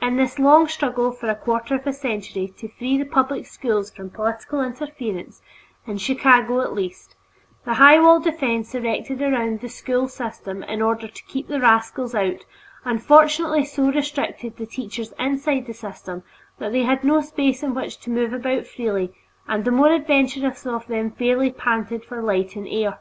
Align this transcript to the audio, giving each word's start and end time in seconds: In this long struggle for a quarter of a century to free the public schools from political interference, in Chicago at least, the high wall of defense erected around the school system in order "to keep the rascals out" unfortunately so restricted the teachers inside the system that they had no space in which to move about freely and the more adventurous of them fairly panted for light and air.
In 0.00 0.16
this 0.16 0.38
long 0.38 0.66
struggle 0.66 1.12
for 1.12 1.28
a 1.28 1.34
quarter 1.34 1.74
of 1.74 1.86
a 1.86 1.92
century 1.92 2.54
to 2.56 2.68
free 2.68 2.96
the 2.96 3.04
public 3.04 3.44
schools 3.44 3.90
from 3.90 4.08
political 4.08 4.62
interference, 4.64 5.42
in 5.86 5.98
Chicago 5.98 6.62
at 6.62 6.72
least, 6.72 7.16
the 7.66 7.74
high 7.74 8.00
wall 8.00 8.16
of 8.16 8.24
defense 8.24 8.74
erected 8.74 9.20
around 9.20 9.60
the 9.60 9.68
school 9.68 10.08
system 10.08 10.62
in 10.62 10.80
order 10.80 11.06
"to 11.06 11.22
keep 11.24 11.48
the 11.48 11.60
rascals 11.60 12.14
out" 12.14 12.46
unfortunately 12.86 13.66
so 13.66 13.92
restricted 13.92 14.56
the 14.56 14.64
teachers 14.64 15.12
inside 15.18 15.66
the 15.66 15.74
system 15.74 16.22
that 16.58 16.72
they 16.72 16.84
had 16.84 17.04
no 17.04 17.20
space 17.20 17.62
in 17.62 17.74
which 17.74 17.98
to 18.00 18.08
move 18.08 18.32
about 18.32 18.66
freely 18.66 19.12
and 19.46 19.66
the 19.66 19.70
more 19.70 19.92
adventurous 19.92 20.64
of 20.64 20.86
them 20.86 21.10
fairly 21.10 21.50
panted 21.52 22.06
for 22.06 22.22
light 22.22 22.56
and 22.56 22.66
air. 22.68 23.00